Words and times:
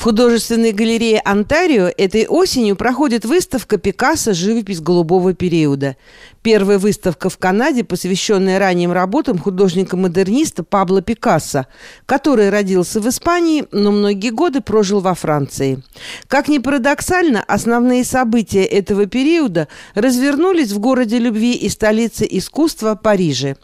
В 0.00 0.04
художественной 0.04 0.72
галерее 0.72 1.20
Онтарио 1.26 1.90
этой 1.94 2.26
осенью 2.26 2.74
проходит 2.74 3.26
выставка 3.26 3.76
Пикассо 3.76 4.32
«Живопись 4.32 4.80
голубого 4.80 5.34
периода». 5.34 5.94
Первая 6.42 6.78
выставка 6.78 7.28
в 7.28 7.36
Канаде, 7.36 7.84
посвященная 7.84 8.58
ранним 8.58 8.92
работам 8.92 9.38
художника-модерниста 9.38 10.64
Пабло 10.64 11.02
Пикассо, 11.02 11.66
который 12.06 12.48
родился 12.48 12.98
в 12.98 13.06
Испании, 13.10 13.66
но 13.72 13.92
многие 13.92 14.30
годы 14.30 14.62
прожил 14.62 15.00
во 15.00 15.14
Франции. 15.14 15.82
Как 16.28 16.48
ни 16.48 16.56
парадоксально, 16.56 17.44
основные 17.46 18.02
события 18.04 18.64
этого 18.64 19.04
периода 19.04 19.68
развернулись 19.94 20.72
в 20.72 20.78
городе 20.78 21.18
любви 21.18 21.52
и 21.52 21.68
столице 21.68 22.26
искусства 22.30 22.94
Париже. 22.94 23.56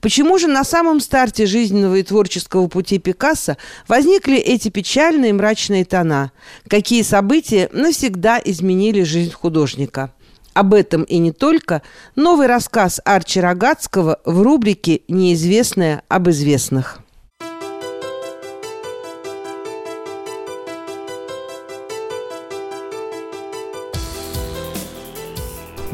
Почему 0.00 0.36
же 0.38 0.48
на 0.48 0.64
самом 0.64 0.98
старте 0.98 1.46
жизненного 1.46 1.94
и 1.94 2.02
творческого 2.02 2.66
пути 2.66 2.98
Пикассо 2.98 3.56
возникли 3.86 4.38
эти 4.38 4.70
печальные 4.70 5.32
мрачные 5.32 5.83
тона? 5.84 6.32
Какие 6.68 7.02
события 7.02 7.68
навсегда 7.72 8.40
изменили 8.44 9.02
жизнь 9.02 9.32
художника? 9.32 10.12
Об 10.54 10.72
этом 10.72 11.02
и 11.02 11.18
не 11.18 11.32
только 11.32 11.82
новый 12.14 12.46
рассказ 12.46 13.00
Арчи 13.04 13.40
Рогацкого 13.40 14.20
в 14.24 14.42
рубрике 14.42 15.02
«Неизвестное 15.08 16.02
об 16.08 16.30
известных». 16.30 17.00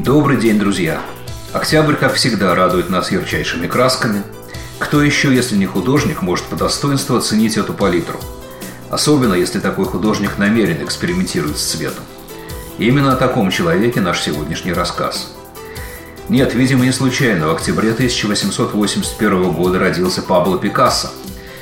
Добрый 0.03 0.37
день, 0.37 0.57
друзья! 0.57 0.99
Октябрь, 1.53 1.95
как 1.95 2.15
всегда, 2.15 2.55
радует 2.55 2.89
нас 2.89 3.11
ярчайшими 3.11 3.67
красками. 3.67 4.23
Кто 4.79 5.03
еще, 5.03 5.33
если 5.33 5.55
не 5.55 5.67
художник, 5.67 6.23
может 6.23 6.45
по 6.45 6.55
достоинству 6.55 7.17
оценить 7.17 7.57
эту 7.57 7.73
палитру? 7.73 8.19
Особенно, 8.91 9.33
если 9.35 9.59
такой 9.59 9.85
художник 9.85 10.37
намеренно 10.37 10.83
экспериментирует 10.83 11.57
с 11.57 11.63
цветом. 11.63 12.03
И 12.77 12.87
именно 12.87 13.13
о 13.13 13.15
таком 13.15 13.49
человеке 13.49 14.01
наш 14.01 14.19
сегодняшний 14.19 14.73
рассказ. 14.73 15.31
Нет, 16.27 16.53
видимо, 16.53 16.83
не 16.83 16.91
случайно. 16.91 17.47
В 17.47 17.51
октябре 17.51 17.91
1881 17.91 19.51
года 19.53 19.79
родился 19.79 20.21
Пабло 20.21 20.57
Пикассо, 20.59 21.09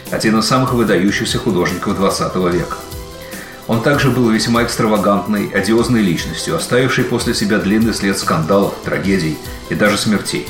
один 0.09 0.39
из 0.39 0.47
самых 0.47 0.73
выдающихся 0.73 1.37
художников 1.37 1.97
20 1.97 2.35
века. 2.51 2.77
Он 3.67 3.83
также 3.83 4.09
был 4.09 4.27
весьма 4.31 4.63
экстравагантной, 4.63 5.49
одиозной 5.49 6.01
личностью, 6.01 6.55
оставившей 6.55 7.03
после 7.03 7.35
себя 7.35 7.59
длинный 7.59 7.93
след 7.93 8.17
скандалов, 8.17 8.73
трагедий 8.83 9.37
и 9.69 9.75
даже 9.75 9.99
смертей. 9.99 10.47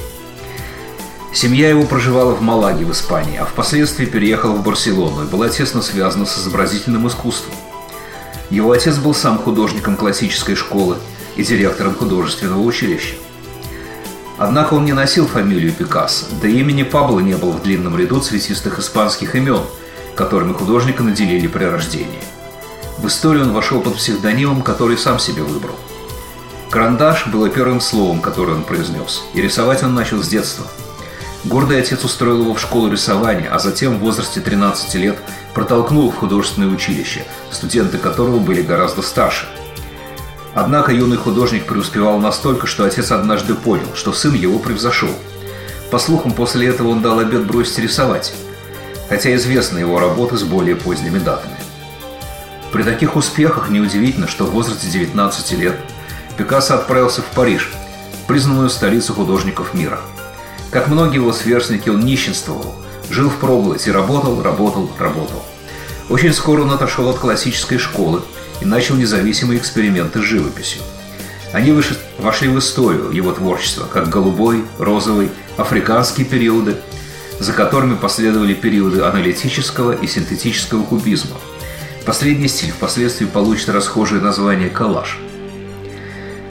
Семья 1.31 1.69
его 1.69 1.83
проживала 1.83 2.33
в 2.33 2.41
Малаге 2.41 2.85
в 2.85 2.91
Испании, 2.91 3.37
а 3.37 3.45
впоследствии 3.45 4.05
переехала 4.05 4.53
в 4.53 4.63
Барселону 4.63 5.23
и 5.23 5.27
была 5.27 5.49
тесно 5.49 5.81
связана 5.83 6.25
с 6.25 6.39
изобразительным 6.39 7.07
искусством. 7.07 7.53
Его 8.49 8.71
отец 8.71 8.97
был 8.97 9.13
сам 9.13 9.37
художником 9.37 9.95
классической 9.95 10.55
школы 10.55 10.97
и 11.35 11.43
директором 11.43 11.93
художественного 11.93 12.61
училища. 12.61 13.13
Однако 14.39 14.73
он 14.73 14.85
не 14.85 14.93
носил 14.93 15.27
фамилию 15.27 15.71
Пикассо, 15.71 16.25
да 16.41 16.47
и 16.47 16.59
имени 16.59 16.81
Пабло 16.81 17.19
не 17.19 17.35
было 17.35 17.51
в 17.51 17.61
длинном 17.61 17.95
ряду 17.97 18.19
цветистых 18.21 18.79
испанских 18.79 19.35
имен, 19.35 19.61
которыми 20.15 20.53
художника 20.53 21.03
наделили 21.03 21.45
при 21.45 21.65
рождении. 21.65 22.23
В 22.97 23.05
историю 23.05 23.43
он 23.43 23.53
вошел 23.53 23.81
под 23.81 23.97
псевдонимом, 23.97 24.63
который 24.63 24.97
сам 24.97 25.19
себе 25.19 25.43
выбрал. 25.43 25.75
Карандаш 26.71 27.27
было 27.27 27.49
первым 27.49 27.81
словом, 27.81 28.19
которое 28.19 28.53
он 28.53 28.63
произнес, 28.63 29.23
и 29.33 29.41
рисовать 29.41 29.83
он 29.83 29.93
начал 29.93 30.23
с 30.23 30.27
детства– 30.27 30.65
Гордый 31.49 31.79
отец 31.79 32.03
устроил 32.03 32.41
его 32.41 32.53
в 32.53 32.61
школу 32.61 32.91
рисования, 32.91 33.49
а 33.51 33.57
затем 33.57 33.97
в 33.97 34.01
возрасте 34.01 34.39
13 34.39 34.93
лет 34.95 35.17
протолкнул 35.55 36.11
в 36.11 36.15
художественное 36.15 36.69
училище, 36.69 37.25
студенты 37.49 37.97
которого 37.97 38.37
были 38.37 38.61
гораздо 38.61 39.01
старше. 39.01 39.47
Однако 40.53 40.91
юный 40.91 41.17
художник 41.17 41.65
преуспевал 41.65 42.19
настолько, 42.19 42.67
что 42.67 42.85
отец 42.85 43.11
однажды 43.11 43.55
понял, 43.55 43.87
что 43.95 44.13
сын 44.13 44.35
его 44.35 44.59
превзошел. 44.59 45.09
По 45.89 45.97
слухам, 45.97 46.33
после 46.33 46.67
этого 46.67 46.89
он 46.89 47.01
дал 47.01 47.17
обед 47.17 47.47
бросить 47.47 47.79
рисовать, 47.79 48.31
хотя 49.09 49.33
известны 49.33 49.79
его 49.79 49.99
работы 49.99 50.37
с 50.37 50.43
более 50.43 50.75
поздними 50.75 51.17
датами. 51.17 51.57
При 52.71 52.83
таких 52.83 53.15
успехах 53.15 53.71
неудивительно, 53.71 54.27
что 54.27 54.45
в 54.45 54.51
возрасте 54.51 54.87
19 54.87 55.51
лет 55.53 55.75
Пикассо 56.37 56.75
отправился 56.75 57.23
в 57.23 57.27
Париж, 57.33 57.71
признанную 58.27 58.69
столицу 58.69 59.15
художников 59.15 59.73
мира– 59.73 59.99
как 60.71 60.87
многие 60.87 61.15
его 61.15 61.33
сверстники, 61.33 61.89
он 61.89 62.01
нищенствовал, 62.01 62.75
жил 63.09 63.29
в 63.29 63.37
проголоде, 63.37 63.91
работал, 63.91 64.41
работал, 64.43 64.91
работал. 64.99 65.43
Очень 66.09 66.33
скоро 66.33 66.61
он 66.61 66.71
отошел 66.71 67.09
от 67.09 67.17
классической 67.17 67.77
школы 67.77 68.21
и 68.61 68.65
начал 68.65 68.95
независимые 68.95 69.59
эксперименты 69.59 70.19
с 70.19 70.25
живописью. 70.25 70.81
Они 71.53 71.71
вошли 72.19 72.47
в 72.47 72.59
историю 72.59 73.09
его 73.11 73.31
творчества, 73.31 73.87
как 73.91 74.09
голубой, 74.09 74.63
розовый, 74.77 75.31
африканские 75.57 76.27
периоды, 76.27 76.75
за 77.39 77.53
которыми 77.53 77.95
последовали 77.95 78.53
периоды 78.53 79.01
аналитического 79.01 79.93
и 79.93 80.05
синтетического 80.05 80.83
кубизма. 80.83 81.37
Последний 82.05 82.47
стиль 82.47 82.71
впоследствии 82.71 83.25
получит 83.25 83.69
расхожее 83.69 84.21
название 84.21 84.69
«коллаж». 84.69 85.17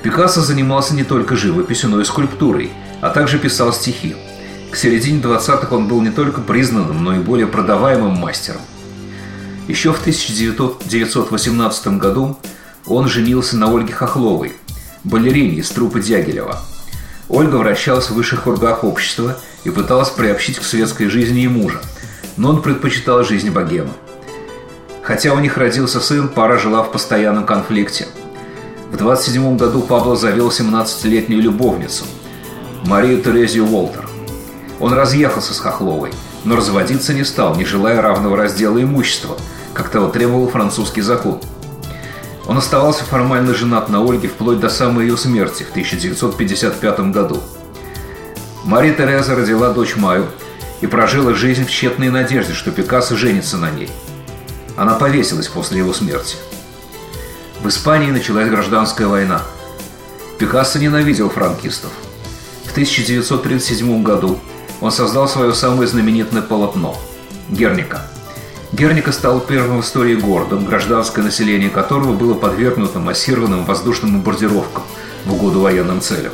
Пикассо 0.03 0.41
занимался 0.41 0.95
не 0.95 1.05
только 1.05 1.37
живописью, 1.37 1.91
но 1.91 2.01
и 2.01 2.05
скульптурой– 2.05 2.73
а 3.01 3.11
также 3.11 3.39
писал 3.39 3.73
стихи. 3.73 4.17
К 4.71 4.77
середине 4.77 5.21
20-х 5.21 5.75
он 5.75 5.89
был 5.89 6.01
не 6.03 6.11
только 6.11 6.41
признанным, 6.41 7.03
но 7.03 7.17
и 7.17 7.21
более 7.21 7.47
продаваемым 7.47 8.13
мастером. 8.13 8.61
Еще 9.67 9.93
в 9.93 10.01
1918 10.01 11.99
году 11.99 12.39
он 12.87 13.09
женился 13.09 13.57
на 13.57 13.67
Ольге 13.75 13.93
Хохловой, 13.93 14.53
балерине 15.05 15.59
из 15.59 15.71
труппы 15.71 16.01
Дягилева. 16.01 16.59
Ольга 17.29 17.57
вращалась 17.57 18.09
в 18.09 18.15
высших 18.15 18.45
кругах 18.45 18.85
общества 18.85 19.39
и 19.65 19.71
пыталась 19.71 20.09
приобщить 20.09 20.59
к 20.59 20.65
светской 20.65 21.09
жизни 21.09 21.43
и 21.43 21.49
мужа, 21.49 21.81
но 22.37 22.51
он 22.51 22.63
предпочитал 22.63 23.23
жизнь 23.25 23.51
богема. 23.51 23.93
Хотя 25.03 25.33
у 25.35 25.39
них 25.39 25.57
родился 25.57 26.01
сын, 26.01 26.29
пара 26.29 26.59
жила 26.59 26.83
в 26.83 26.93
постоянном 26.93 27.45
конфликте. 27.47 28.07
В 28.91 28.97
27 28.97 29.57
году 29.57 29.83
Пабло 29.83 30.17
завел 30.17 30.49
17-летнюю 30.49 31.43
любовницу– 31.43 32.05
Марию 32.85 33.21
Терезию 33.21 33.67
Уолтер. 33.67 34.09
Он 34.81 34.93
разъехался 34.93 35.53
с 35.53 35.59
Хохловой, 35.59 36.13
но 36.45 36.57
разводиться 36.57 37.13
не 37.13 37.25
стал, 37.25 37.57
не 37.57 37.65
желая 37.65 38.01
равного 38.01 38.37
раздела 38.37 38.81
имущества, 38.81 39.37
как 39.75 39.89
того 39.91 40.09
требовал 40.09 40.49
французский 40.49 41.01
закон. 41.01 41.41
Он 42.47 42.57
оставался 42.57 43.05
формально 43.05 43.55
женат 43.55 43.89
на 43.89 44.01
Ольге 44.01 44.29
вплоть 44.29 44.61
до 44.61 44.71
самой 44.71 45.07
ее 45.07 45.17
смерти 45.17 45.65
в 45.65 45.71
1955 45.71 47.01
году. 47.11 47.43
Мария 48.65 48.95
Тереза 48.95 49.35
родила 49.35 49.71
дочь 49.71 49.97
Маю 49.97 50.27
и 50.81 50.87
прожила 50.87 51.35
жизнь 51.35 51.67
в 51.67 51.71
тщетной 51.71 52.11
надежде, 52.11 52.55
что 52.55 52.71
Пикассо 52.71 53.17
женится 53.17 53.59
на 53.59 53.71
ней. 53.71 53.91
Она 54.77 54.95
повесилась 54.95 55.49
после 55.49 55.79
его 55.79 55.93
смерти. 55.93 56.37
В 57.61 57.69
Испании 57.69 58.13
началась 58.13 58.49
гражданская 58.49 59.09
война. 59.09 59.43
Пикассо 60.39 60.79
ненавидел 60.79 61.29
франкистов– 61.29 61.91
1937 62.79 64.05
году 64.05 64.39
он 64.81 64.93
создал 64.93 65.29
свое 65.29 65.53
самое 65.53 65.89
знаменитое 65.89 66.43
полотно– 66.43 66.97
«Герника». 67.49 68.03
Герника 68.71 69.11
стал 69.11 69.41
первым 69.41 69.83
в 69.83 69.85
истории 69.85 70.15
городом, 70.15 70.65
гражданское 70.65 71.23
население 71.23 71.71
которого 71.71 72.13
было 72.13 72.35
подвергнуто 72.35 73.01
массированным 73.01 73.65
воздушным 73.65 74.13
бомбардировкам 74.13 74.85
в 75.25 75.33
угоду 75.33 75.59
военным 75.59 76.01
целям. 76.01 76.33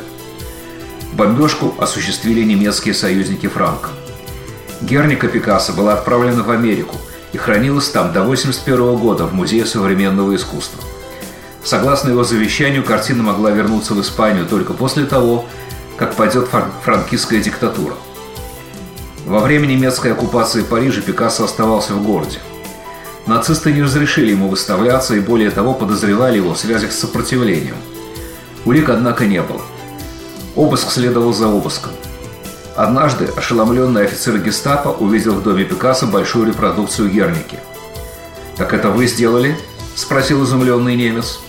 Бомбежку 1.13 1.73
осуществили 1.79 2.43
немецкие 2.43 2.93
союзники 2.93 3.47
Франка. 3.47 3.89
Герника 4.81 5.27
Пикассо 5.27 5.73
была 5.73 5.93
отправлена 5.93 6.43
в 6.43 6.51
Америку 6.51 6.97
и 7.33 7.37
хранилась 7.37 7.89
там 7.89 8.13
до 8.13 8.21
1981 8.21 8.97
года 8.97 9.25
в 9.25 9.33
Музее 9.33 9.65
современного 9.65 10.35
искусства. 10.35 10.83
Согласно 11.63 12.09
его 12.09 12.23
завещанию, 12.23 12.83
картина 12.83 13.23
могла 13.23 13.49
вернуться 13.49 13.95
в 13.95 14.01
Испанию 14.01 14.45
только 14.45 14.73
после 14.73 15.05
того, 15.05 15.47
как 15.97 16.15
пойдет 16.15 16.49
франкистская 16.83 17.41
диктатура. 17.41 17.95
Во 19.25 19.39
время 19.39 19.65
немецкой 19.65 20.11
оккупации 20.11 20.61
Парижа 20.61 21.01
Пикассо 21.01 21.45
оставался 21.45 21.93
в 21.93 22.03
городе. 22.03 22.39
Нацисты 23.25 23.73
не 23.73 23.81
разрешили 23.81 24.31
ему 24.31 24.49
выставляться 24.49 25.15
и 25.15 25.19
более 25.19 25.49
того 25.49 25.73
подозревали 25.73 26.37
его 26.37 26.53
в 26.53 26.59
связях 26.59 26.91
с 26.91 26.99
сопротивлением. 26.99 27.77
Улик, 28.65 28.89
однако, 28.89 29.25
не 29.25 29.41
было. 29.41 29.61
Обыск 30.55 30.91
следовал 30.91 31.33
за 31.33 31.47
обыском. 31.47 31.91
Однажды 32.75 33.25
ошеломленный 33.35 34.05
офицер 34.05 34.37
гестапо 34.37 34.89
увидел 34.89 35.33
в 35.33 35.43
доме 35.43 35.63
Пикассо 35.63 36.05
большую 36.05 36.47
репродукцию 36.47 37.09
Герники. 37.09 37.57
«Так 38.57 38.73
это 38.73 38.89
вы 38.89 39.07
сделали?»– 39.07 39.57
спросил 39.95 40.43
изумленный 40.43 40.95
немец. 40.95 41.39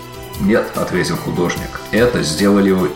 «Нет»,– 0.40 0.70
ответил 0.76 1.16
художник,– 1.16 1.81
«это 1.90 2.22
сделали 2.22 2.70
вы». 2.70 2.90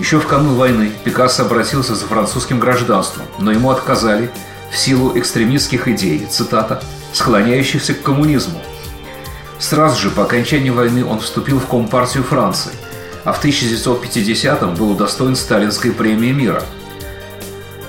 Еще 0.00 0.18
в 0.18 0.26
канун 0.26 0.54
войны 0.54 0.90
Пикассо 1.04 1.42
обратился 1.42 1.94
за 1.94 2.06
французским 2.06 2.58
гражданством, 2.58 3.26
но 3.38 3.52
ему 3.52 3.68
отказали 3.70 4.30
в 4.72 4.78
силу 4.78 5.16
экстремистских 5.16 5.88
идей, 5.88 6.26
цитата, 6.26 6.82
«склоняющихся 7.12 7.92
к 7.92 8.00
коммунизму». 8.00 8.62
Сразу 9.58 10.00
же 10.00 10.08
по 10.08 10.22
окончании 10.22 10.70
войны 10.70 11.04
он 11.04 11.20
вступил 11.20 11.60
в 11.60 11.66
Компартию 11.66 12.24
Франции, 12.24 12.72
а 13.24 13.34
в 13.34 13.44
1950-м 13.44 14.74
был 14.74 14.92
удостоен 14.92 15.36
Сталинской 15.36 15.92
премии 15.92 16.32
мира. 16.32 16.62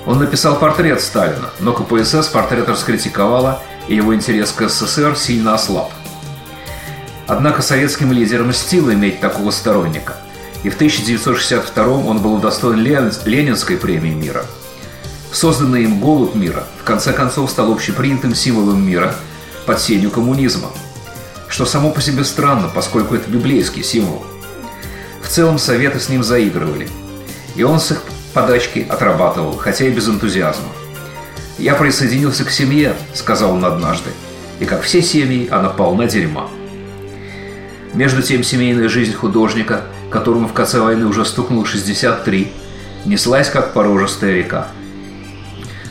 Он 0.06 0.20
написал 0.20 0.58
портрет 0.58 1.00
Сталина, 1.00 1.50
но 1.62 1.72
КПСС 1.72 2.28
портрет 2.28 2.68
раскритиковала, 2.68 3.64
и 3.88 3.96
его 3.96 4.14
интерес 4.14 4.52
к 4.52 4.68
СССР 4.68 5.16
сильно 5.16 5.54
ослаб. 5.54 5.94
Однако 7.26 7.62
советским 7.62 8.12
лидерам 8.12 8.50
мстило 8.50 8.94
иметь 8.94 9.22
такого 9.22 9.52
сторонника, 9.52 10.18
и 10.64 10.70
в 10.70 10.76
1962 10.76 11.86
он 11.86 12.20
был 12.20 12.36
удостоен 12.36 12.80
Ленинской 13.26 13.78
премии 13.78 14.12
мира. 14.12 14.46
Созданный 15.32 15.84
им 15.84 16.00
«Голубь 16.00 16.36
мира» 16.36 16.66
в 16.82 16.84
конце 16.84 17.14
концов 17.14 17.50
стал 17.50 17.72
общепринятым 17.72 18.36
символом 18.36 18.86
мира 18.86 19.16
под 19.66 19.80
сенью 19.80 20.12
коммунизма– 20.12 20.70
что 21.52 21.66
само 21.66 21.92
по 21.92 22.02
себе 22.02 22.24
странно, 22.24 22.70
поскольку 22.74 23.14
это 23.14 23.30
библейский 23.30 23.84
символ. 23.84 24.24
В 25.22 25.28
целом 25.28 25.60
советы 25.60 26.00
с 26.00 26.08
ним 26.08 26.24
заигрывали, 26.24 26.88
и 27.56 27.64
он 27.64 27.80
с 27.80 27.92
их 27.92 28.04
подачки 28.34 28.86
отрабатывал, 28.90 29.58
хотя 29.58 29.86
и 29.86 29.92
без 29.92 30.08
энтузиазма. 30.08 30.70
«Я 31.58 31.76
присоединился 31.76 32.46
к 32.46 32.52
семье»,— 32.52 32.96
сказал 33.14 33.52
он 33.52 33.66
однажды, 33.66 34.12
и, 34.60 34.66
как 34.66 34.82
все 34.82 35.02
семьи, 35.02 35.50
она 35.50 35.70
полна 35.70 36.08
дерьма. 36.08 36.50
Между 37.94 38.22
тем, 38.22 38.44
семейная 38.44 38.88
жизнь 38.88 39.14
художника, 39.14 39.84
которому 40.12 40.48
в 40.48 40.54
конце 40.54 40.80
войны 40.80 41.08
уже 41.08 41.26
стукнуло 41.26 41.66
63, 41.66 42.52
неслась 43.06 43.50
как 43.50 43.74
порожистая 43.74 44.36
река. 44.36 44.68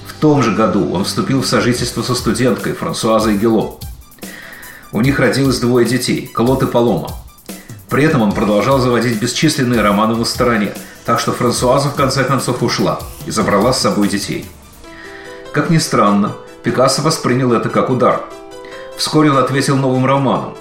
В 0.07 0.21
том 0.21 0.43
же 0.43 0.53
году 0.53 0.93
он 0.93 1.05
вступил 1.05 1.43
в 1.43 1.47
сожительство 1.47 2.03
со 2.03 2.15
студенткой 2.15 2.75
Франсуазой 2.75 3.37
Гело– 3.37 3.81
у 4.93 5.03
них 5.03 5.21
родилось 5.21 5.61
двое 5.61 5.87
детей– 5.87 6.27
Клод 6.35 6.65
и 6.65 6.67
Палома. 6.67 7.11
При 7.89 8.03
этом 8.03 8.23
он 8.23 8.33
продолжал 8.33 8.81
заводить 8.81 9.21
бесчисленные 9.21 9.83
романы 9.83 10.17
на 10.17 10.25
стороне, 10.25 10.73
так 11.05 11.21
что 11.21 11.31
Франсуаза 11.31 11.91
в 11.91 11.95
конце 11.95 12.25
концов 12.25 12.61
ушла 12.65 12.99
и 13.25 13.31
забрала 13.31 13.73
с 13.73 13.81
собой 13.81 14.09
детей. 14.09 14.51
Как 15.53 15.71
ни 15.71 15.79
странно, 15.79 16.33
Пикассо 16.65 17.03
воспринял 17.03 17.53
это 17.53 17.69
как 17.69 17.89
удар. 17.89 18.23
Вскоре 18.97 19.31
он 19.31 19.39
ответил 19.39 19.77
новым 19.77 20.07
романом. 20.07 20.57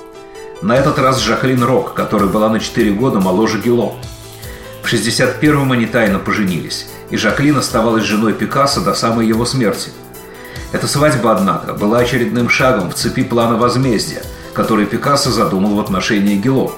На 0.62 0.76
этот 0.76 1.00
раз 1.00 1.20
Жаклин 1.20 1.64
Рок, 1.64 1.94
которая 1.94 2.30
была 2.30 2.50
на 2.50 2.60
4 2.60 2.92
года 2.92 3.20
моложе 3.20 3.60
Гило. 3.60 3.96
В 4.84 4.92
61-м 4.92 5.72
они 5.72 5.86
тайно 5.86 6.20
поженились, 6.20 6.88
и 7.10 7.18
Жаклин 7.18 7.58
оставалась 7.58 8.04
женой 8.04 8.34
Пикассо 8.34 8.82
до 8.82 8.94
самой 8.94 9.28
его 9.28 9.46
смерти– 9.46 9.92
эта 10.72 10.88
свадьба, 10.88 11.32
однако, 11.32 11.74
была 11.74 12.00
очередным 12.00 12.48
шагом 12.48 12.92
в 12.92 12.94
цепи 12.94 13.24
плана 13.24 13.58
возмездия, 13.58 14.22
который 14.54 14.86
Пикассо 14.86 15.32
задумал 15.32 15.76
в 15.76 15.80
отношении 15.80 16.38
Гело. 16.38 16.72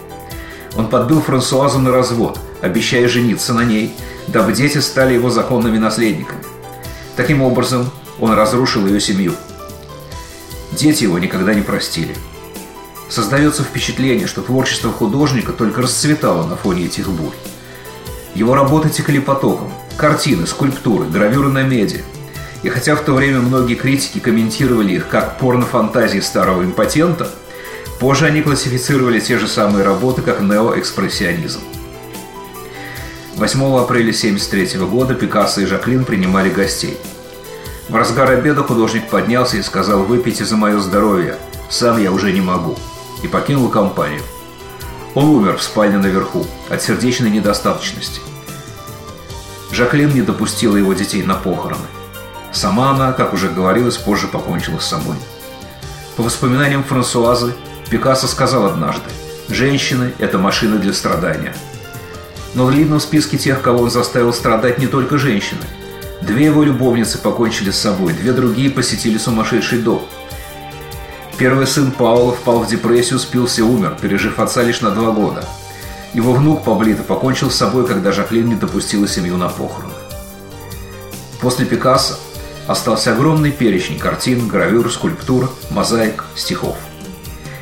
Он 0.78 0.88
подбил 0.88 1.22
Франсуазу 1.22 1.80
на 1.80 1.92
развод, 1.92 2.40
обещая 2.62 3.10
жениться 3.10 3.54
на 3.54 3.66
ней, 3.66 3.94
дабы 4.28 4.54
дети 4.54 4.78
стали 4.78 5.14
его 5.14 5.30
законными 5.30 5.78
наследниками. 5.78 6.42
Таким 7.18 7.42
образом, 7.42 7.92
он 8.18 8.32
разрушил 8.32 8.88
ее 8.88 9.02
семью. 9.02 9.34
Дети 10.72 11.04
его 11.04 11.20
никогда 11.20 11.54
не 11.54 11.62
простили. 11.62 12.16
Создается 13.12 13.64
впечатление, 13.64 14.26
что 14.26 14.42
творчество 14.42 14.90
художника 14.90 15.52
только 15.52 15.82
расцветало 15.82 16.48
на 16.48 16.56
фоне 16.56 16.86
этих 16.86 17.10
бурь. 17.10 17.36
Его 18.36 18.56
работы 18.56 18.90
текли 18.90 19.20
потоком. 19.20 19.70
Картины, 19.98 20.48
скульптуры, 20.48 21.04
гравюры 21.08 21.50
на 21.50 21.62
меди, 21.62 22.06
и 22.64 22.70
хотя 22.70 22.96
в 22.96 23.02
то 23.02 23.12
время 23.12 23.42
многие 23.42 23.76
критики 23.76 24.20
комментировали 24.20 24.94
их 24.94 25.10
как 25.10 25.40
порно-фантазии 25.40 26.22
старого 26.22 26.64
импотента, 26.64 27.30
позже 28.00 28.28
они 28.28 28.42
классифицировали 28.42 29.20
те 29.20 29.38
же 29.38 29.50
самые 29.50 29.84
работы 29.84 30.22
как 30.22 30.40
неоэкспрессионизм. 30.40 31.60
8 33.36 33.60
апреля 33.78 34.12
1973 34.12 34.80
года 34.86 35.16
Пикассо 35.16 35.60
и 35.60 35.66
Жаклин 35.66 36.06
принимали 36.06 36.50
гостей. 36.50 36.98
В 37.90 37.96
разгар 37.96 38.32
обеда 38.32 38.64
художник 38.64 39.10
поднялся 39.10 39.58
и 39.58 39.62
сказал 39.64 40.04
«Выпейте 40.04 40.46
за 40.46 40.56
мое 40.56 40.80
здоровье, 40.80 41.36
сам 41.70 42.02
я 42.02 42.14
уже 42.14 42.32
не 42.32 42.40
могу» 42.40 42.78
и 43.24 43.28
покинул 43.28 43.70
компанию. 43.70 44.22
Он 45.16 45.26
умер 45.26 45.58
в 45.58 45.64
спальне 45.64 45.98
наверху 45.98 46.46
от 46.70 46.82
сердечной 46.82 47.30
недостаточности. 47.30 48.22
Жаклин 49.72 50.14
не 50.14 50.22
допустила 50.22 50.78
его 50.78 50.94
детей 50.94 51.24
на 51.24 51.36
похороны– 51.36 51.86
Сама 52.52 52.92
она, 52.92 53.14
как 53.14 53.34
уже 53.34 53.50
говорилось, 53.50 53.98
позже 53.98 54.28
покончила 54.28 54.80
с 54.80 54.88
собой. 54.88 55.16
По 56.18 56.24
воспоминаниям 56.24 56.84
Франсуазы, 56.84 57.54
Пикассо 57.90 58.28
сказал 58.28 58.66
однажды, 58.66 59.10
«Женщины– 59.48 60.14
это 60.20 60.38
машины 60.38 60.78
для 60.78 60.94
страдания». 60.94 61.56
Но 62.54 62.66
в 62.66 62.72
длинном 62.72 63.00
списке 63.00 63.38
тех, 63.38 63.62
кого 63.62 63.84
он 63.84 63.90
заставил 63.90 64.34
страдать, 64.34 64.78
не 64.78 64.88
только 64.88 65.18
женщины. 65.18 65.62
Две 66.22 66.46
его 66.46 66.64
любовницы 66.64 67.18
покончили 67.18 67.72
с 67.72 67.80
собой, 67.80 68.12
две 68.12 68.34
другие 68.34 68.70
посетили 68.70 69.18
сумасшедший 69.18 69.80
дом. 69.80 70.06
Первый 71.42 71.66
сын 71.66 71.90
Паула 71.90 72.34
впал 72.34 72.60
в 72.60 72.68
депрессию, 72.68 73.18
спился 73.18 73.62
и 73.62 73.64
умер, 73.64 73.98
пережив 74.00 74.38
отца 74.38 74.62
лишь 74.62 74.82
на 74.82 74.92
два 74.92 75.10
года. 75.10 75.44
Его 76.14 76.34
внук 76.34 76.64
Паблито 76.64 77.02
покончил 77.02 77.50
с 77.50 77.56
собой, 77.56 77.88
когда 77.88 78.12
Жаклин 78.12 78.48
не 78.48 78.54
допустила 78.54 79.08
семью 79.08 79.38
на 79.38 79.50
похороны. 79.50 79.96
После 81.42 81.66
Пикассо 81.66 82.14
остался 82.68 83.14
огромный 83.14 83.50
перечень 83.52 83.98
картин, 83.98 84.48
гравюр, 84.48 84.92
скульптур, 84.92 85.52
мозаик, 85.72 86.26
стихов. 86.36 86.78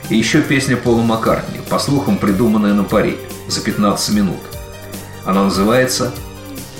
И 0.09 0.17
еще 0.17 0.41
песня 0.41 0.75
Пола 0.75 1.01
Маккартни, 1.01 1.61
по 1.69 1.79
слухам 1.79 2.17
придуманная 2.17 2.73
на 2.73 2.83
паре, 2.83 3.17
за 3.47 3.61
15 3.61 4.13
минут. 4.13 4.41
Она 5.23 5.45
называется 5.45 6.11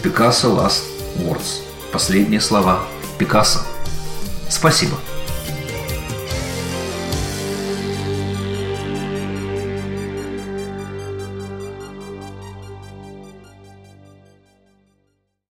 «Пикассо 0.03 0.49
Last 0.49 0.83
Words»– 1.15 1.61
«Последние 1.93 2.41
слова 2.41 2.81
Пикассо». 3.17 3.61
Спасибо. 4.49 4.97